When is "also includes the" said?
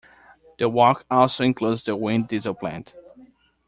1.11-1.95